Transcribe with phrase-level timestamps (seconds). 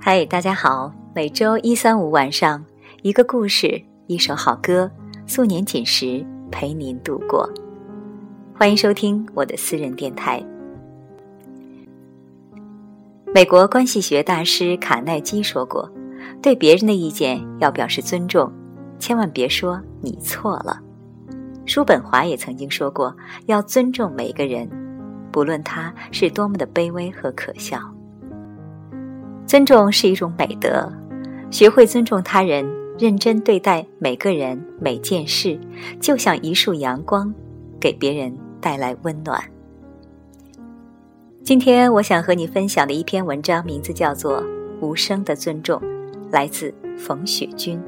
[0.00, 0.92] 嗨，大家好！
[1.14, 2.64] 每周一、三、五晚上，
[3.02, 4.90] 一个故事，一首好歌，
[5.26, 7.46] 素年锦时陪您度过。
[8.54, 10.42] 欢迎收听我的私人电台。
[13.34, 15.92] 美国关系学大师卡耐基说过
[16.40, 18.50] ：“对别人的意见要表示尊重，
[18.98, 20.80] 千万别说你错了。”
[21.76, 24.66] 叔本华也曾经说过：“要尊重每个人，
[25.30, 27.78] 不论他是多么的卑微和可笑。”
[29.46, 30.90] 尊重是一种美德，
[31.50, 32.66] 学会尊重他人，
[32.98, 35.60] 认真对待每个人、每件事，
[36.00, 37.30] 就像一束阳光，
[37.78, 39.38] 给别人带来温暖。
[41.44, 44.42] 今天我想和你分享的一篇文章，名字叫做
[44.80, 45.78] 《无声的尊重》，
[46.32, 47.78] 来自冯雪君。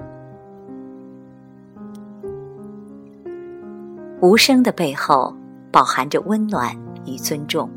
[4.20, 5.32] 无声的背后，
[5.70, 7.70] 饱含着温暖与尊重，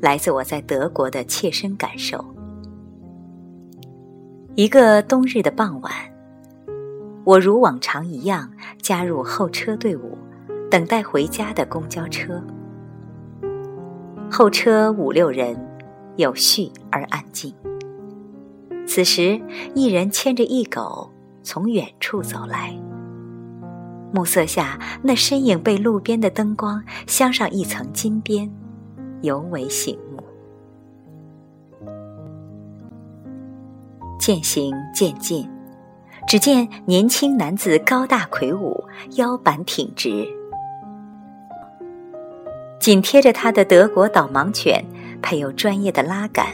[0.00, 2.24] 来自我在德国的切身感受。
[4.56, 5.92] 一个冬日的傍晚，
[7.24, 10.18] 我如往常一样加入候车队伍，
[10.68, 12.42] 等待回家的公交车。
[14.28, 15.56] 候车五六人，
[16.16, 17.54] 有序而安静。
[18.84, 19.40] 此时，
[19.76, 21.08] 一人牵着一狗
[21.44, 22.76] 从远处走来。
[24.12, 28.50] 暮色下，那身影被路边的灯光镶上一层金边，
[29.22, 30.22] 尤为醒目。
[34.18, 35.48] 渐行渐近，
[36.28, 38.84] 只见年轻男子高大魁梧，
[39.16, 40.28] 腰板挺直，
[42.78, 44.84] 紧贴着他的德国导盲犬
[45.20, 46.46] 配有专业的拉杆，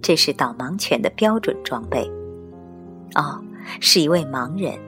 [0.00, 2.10] 这是导盲犬的标准装备。
[3.14, 3.42] 哦，
[3.80, 4.87] 是一位盲人。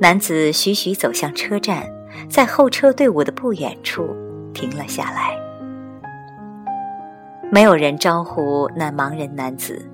[0.00, 1.84] 男子徐徐走向车站，
[2.30, 4.14] 在候车队伍的不远处
[4.54, 5.36] 停了下来。
[7.50, 9.84] 没有人招呼那盲人男子。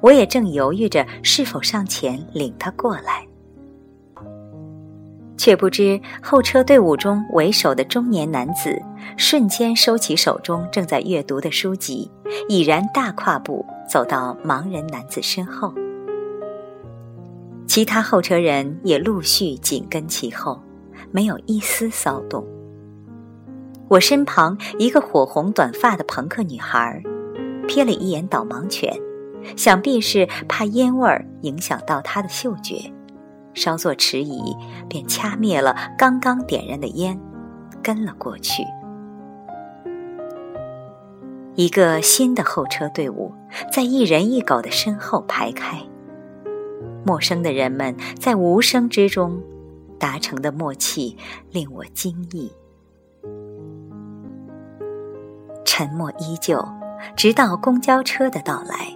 [0.00, 3.26] 我也正犹豫着是否上前领他过来，
[5.36, 8.80] 却不知候车队伍中为首的中年男子
[9.16, 12.08] 瞬间收起手中正在阅读的书籍，
[12.48, 15.74] 已然大跨步走到盲人男子身后。
[17.72, 20.60] 其他候车人也陆续紧跟其后，
[21.10, 22.46] 没有一丝骚动。
[23.88, 27.02] 我身旁一个火红短发的朋克女孩，
[27.66, 28.94] 瞥了一眼导盲犬。
[29.56, 32.92] 想必是怕烟味儿影响到他的嗅觉，
[33.54, 34.54] 稍作迟疑，
[34.86, 37.18] 便掐灭了刚刚点燃的烟，
[37.82, 38.62] 跟了过去。
[41.54, 43.32] 一个新的候车队伍
[43.72, 45.82] 在一人一狗的身后排开，
[47.04, 49.42] 陌生的人们在无声之中
[49.98, 51.16] 达成的默契
[51.50, 52.52] 令我惊异。
[55.64, 56.62] 沉默依旧，
[57.16, 58.88] 直到公交车的到来。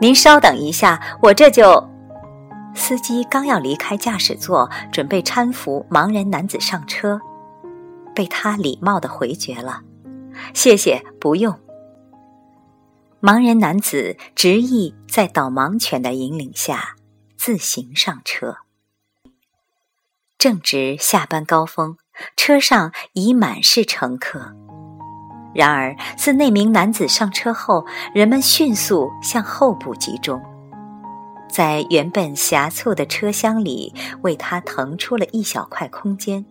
[0.00, 1.88] 您稍等一下，我这就。
[2.74, 7.18] 司机刚要离开驾驶座，准备搀扶盲人男子上车，
[8.14, 9.80] 被他礼貌的回绝了
[10.52, 11.54] ：“谢谢，不用。”
[13.26, 16.94] 盲人男子执意在导盲犬的引领下
[17.36, 18.58] 自行上车。
[20.38, 21.96] 正值下班高峰，
[22.36, 24.54] 车上已满是乘客。
[25.52, 30.40] 然而，自那名男子上车后，人们迅速向后部集中，
[31.50, 36.46] 在原本狭促的车厢里为他腾出了一小块空间。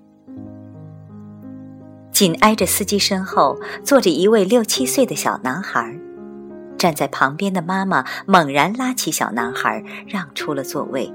[2.12, 5.98] 紧挨着司机身后坐着一位六七岁的小男孩，
[6.86, 11.12] 站在旁边的妈妈猛然拉起小男孩，让出了座位。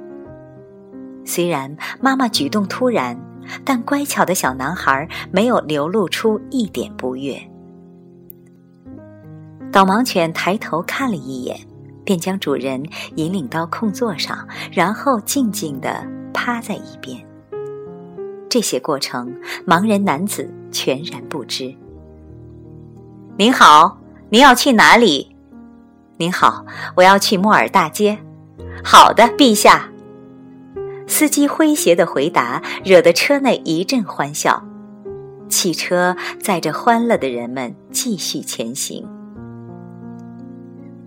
[1.24, 3.16] 虽然妈妈举动突然，
[3.64, 7.40] 但乖巧的小男孩没有流露出一点不悦。
[9.70, 11.56] 导盲犬抬头看了一眼，
[12.04, 12.82] 便将主人
[13.14, 16.04] 引领到空座上，然后静静地
[16.34, 17.16] 趴在一边。
[18.48, 19.32] 这些过程，
[19.64, 21.72] 盲人男子全然不知。
[23.38, 24.00] 您好，
[24.30, 25.29] 您要去哪里？
[26.20, 28.18] 您好，我要去莫尔大街。
[28.84, 29.88] 好的，陛下。
[31.06, 34.62] 司机诙谐的回答惹得车内一阵欢笑。
[35.48, 39.08] 汽车载着欢乐的人们继续前行。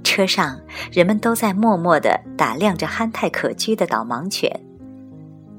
[0.03, 0.59] 车上，
[0.91, 4.61] 人们都在默默地打量着憨态可掬的导盲犬，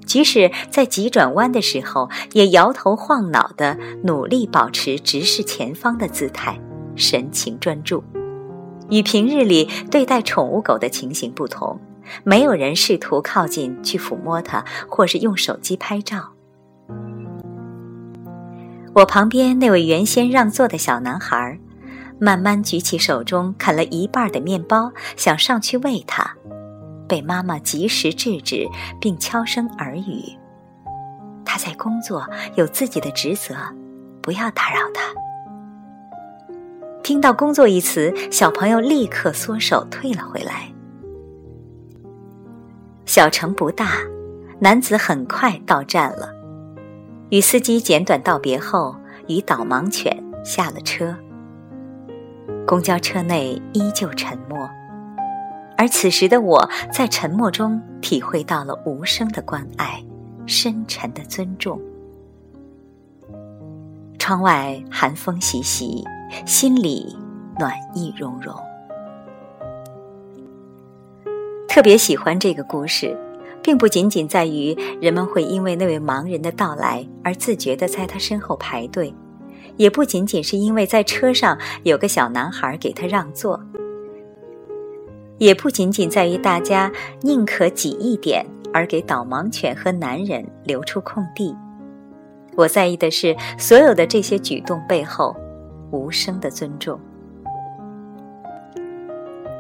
[0.05, 6.61] 即使在急转弯的时候，也摇头晃脑地努力保持直视前方的姿态，
[6.97, 8.03] 神情专注。
[8.95, 11.81] 与平日里对待宠物狗的情形不同，
[12.23, 16.31] 没有人试图靠近去抚摸它，或是用手机拍照。
[18.95, 21.59] 我旁边那位原先让座的小男孩，
[22.21, 26.37] 慢慢举起手中啃了一半的面包，想上去喂它，
[27.09, 28.69] 被妈妈及时制止，
[29.01, 30.39] 并悄声耳语
[31.45, 32.25] ：“他在工作，
[32.55, 33.57] 有自己的职责，
[34.23, 35.03] 不要打扰他。”
[37.05, 40.73] 听到“工作”一词，小朋友立刻缩手退了回来。
[43.05, 43.99] 小城不大，
[44.59, 46.31] 男子很快到站了。
[47.29, 48.97] 与司机简短道别后，
[49.29, 51.15] 与导盲犬下了车。
[52.67, 54.59] 公交车内依旧沉默，
[55.77, 60.03] 而此时的我在沉默中体会到了无声的关爱，
[60.47, 61.79] 深沉的尊重。
[64.19, 66.03] 窗外寒风习习，
[66.47, 67.17] 心里
[67.59, 68.55] 暖意融融。
[71.69, 73.17] 特别喜欢这个故事。
[73.65, 79.15] 并不仅仅在于人们会因为那位盲人的到来而自觉地在他身后排队，
[79.79, 83.59] 也不仅仅是因为在车上有个小男孩给他让座，
[85.39, 86.93] 也不仅仅在于大家
[87.23, 91.57] 宁可挤一点而给导盲犬和男人留出空地。
[92.57, 95.35] 我在意的是所有的这些举动背后
[95.95, 96.99] 无声的尊重。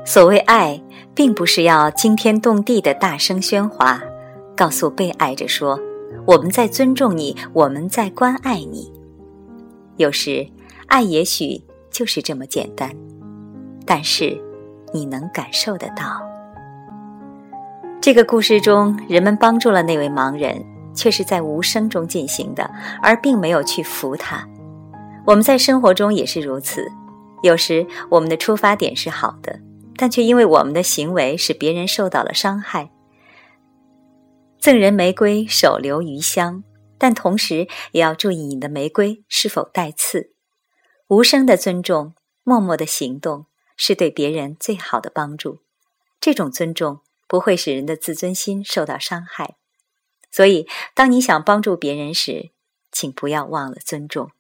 [0.05, 0.83] 所谓爱，
[1.15, 4.03] 并不是要惊天动地的大声喧哗，
[4.55, 5.81] 告诉被爱者说
[6.27, 8.93] ：“我们在尊重你，我们在关爱你。”
[9.97, 10.47] 有时，
[10.89, 12.91] 爱也许就是这么简单，
[13.87, 14.39] 但是
[14.93, 16.21] 你能感受得到。
[18.01, 20.63] 这个故事中，人们帮助了那位盲人，
[20.95, 22.71] 却是在无声中进行的，
[23.01, 24.47] 而并没有去扶他。
[25.27, 26.87] 我们在生活中也是如此，
[27.43, 29.61] 有时我们的出发点是好的。
[29.97, 32.91] 但却因为我们的行为使别人受到了伤害。
[34.59, 36.65] 赠人玫瑰，手留余香，
[36.99, 40.35] 但同时也要注意你的玫瑰是否带刺。
[41.07, 45.61] 无声的尊重，默默的行动，是对别人最好的帮助。
[46.21, 49.55] 这种尊重不会使人的自尊心受到伤害。
[50.33, 52.51] 所以，当你想帮助别人时，
[52.91, 54.33] 请不要忘了尊重。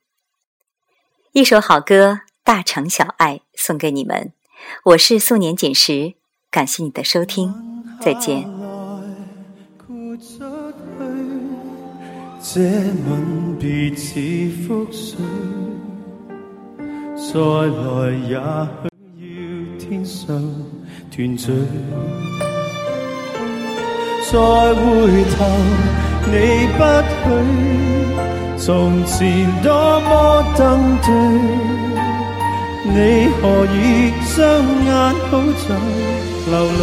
[1.34, 2.12] 一首好歌
[2.44, 4.32] 《大城小爱》送给你们。
[4.84, 6.14] 我是素年锦时，
[6.48, 7.52] 感谢你的收听，
[8.00, 8.48] 再见。
[12.40, 15.19] 这吻别似覆水，
[17.16, 18.38] 再来也
[19.19, 20.40] 许要天上
[21.10, 21.52] 团聚。
[24.31, 24.38] 再
[24.72, 26.35] 回头你
[26.76, 26.81] 不
[27.23, 27.25] 许，
[28.59, 29.15] 从前
[29.62, 29.69] 多
[30.00, 30.11] 么
[30.56, 30.61] 登
[31.03, 31.06] 对。
[32.87, 33.76] 你何以
[34.26, 34.35] 双
[34.85, 34.88] 眼
[35.31, 35.67] 好像
[36.50, 36.82] 流泪？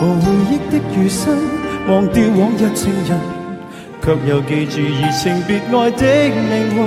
[0.00, 1.34] 无回忆的余生，
[1.88, 3.10] 忘掉往日情人。
[4.02, 6.78] 却又记住移情别爱的命运，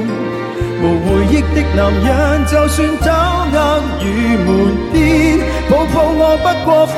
[0.82, 2.08] 无回忆的男人，
[2.46, 3.58] 就算走暗
[4.00, 4.06] 与
[4.46, 4.48] 门
[4.94, 4.96] 边，
[5.70, 6.96] 抱抱我不过分。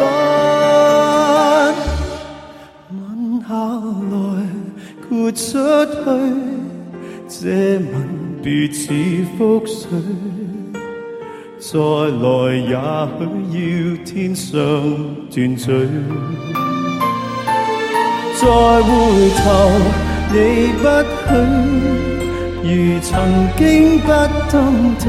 [2.91, 2.95] 吻
[3.41, 3.49] 下
[4.11, 4.13] 来，
[5.09, 5.41] 豁出
[5.87, 5.99] 去，
[7.27, 7.39] 这
[7.79, 7.91] 吻
[8.43, 8.83] 别似
[9.39, 9.89] 覆水，
[11.61, 12.25] 再来
[12.57, 13.21] 也许
[13.53, 13.59] 要
[14.03, 14.57] 天上
[15.29, 15.63] 团聚，
[18.35, 18.43] 再
[18.81, 18.89] 回
[19.37, 19.39] 头。
[20.33, 20.35] 你
[20.81, 20.83] 不
[21.27, 21.29] 许，
[22.63, 22.65] 如
[23.01, 23.09] 曾
[23.57, 23.61] 经
[23.99, 24.07] 不
[24.51, 24.51] 登
[24.97, 25.05] 对，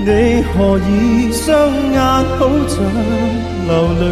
[0.00, 0.08] 你
[0.44, 0.90] 何以
[1.30, 1.46] 双
[1.92, 2.00] 眼
[2.38, 2.72] 好像
[3.66, 3.70] 流
[4.00, 4.02] 泪？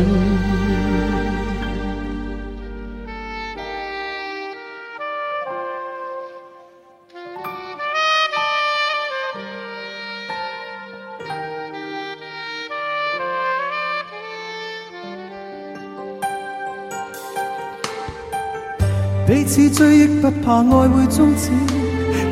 [19.59, 21.51] 彼此追忆不怕爱会终止，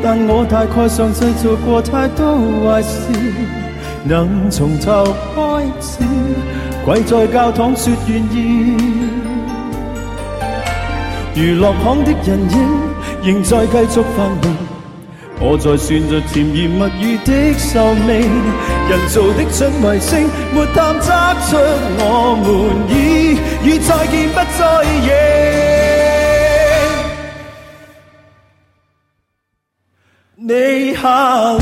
[0.00, 3.10] 但我大概上制造过太多坏事，
[4.04, 5.04] 能从头
[5.34, 6.04] 开始，
[6.84, 8.76] 跪在教堂说愿意。
[11.34, 12.38] 娱乐行的人
[13.24, 14.54] 影仍在继续繁荣，
[15.40, 18.30] 我在算着甜言蜜语的寿命。
[18.88, 21.10] 人造的准卫星没探测
[21.48, 21.56] 出
[21.98, 22.46] 我们
[22.88, 23.36] 已
[23.68, 25.75] 与再见不再认。
[30.48, 31.58] 你下来。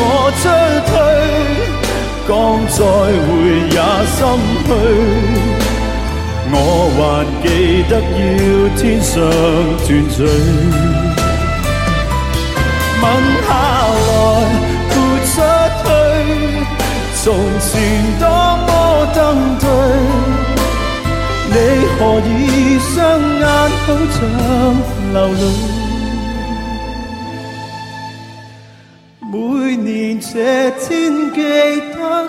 [0.40, 0.42] 出
[0.88, 0.92] 去，
[2.26, 2.32] 刚
[2.72, 3.28] 再会
[3.68, 4.16] 也心
[4.64, 4.68] 虚。
[6.50, 6.56] 我
[6.96, 6.98] 还
[7.42, 7.46] 记
[7.90, 8.16] 得要
[8.78, 9.12] 天上
[9.84, 9.86] 团
[10.16, 10.16] 聚。
[13.02, 13.04] 吻
[13.44, 13.48] 下
[14.08, 14.08] 来，
[14.88, 14.92] 豁
[15.28, 15.36] 出
[15.84, 15.86] 去，
[17.22, 17.24] 从
[17.60, 17.68] 前
[18.18, 18.24] 多
[18.64, 18.66] 么
[19.14, 19.18] 登
[19.60, 19.62] 对。
[21.52, 21.54] 你
[21.98, 22.30] 何以
[22.80, 22.92] 双
[23.40, 23.44] 眼
[23.84, 24.16] 好像
[25.12, 25.73] 流泪？
[29.26, 32.28] 每年这天记得要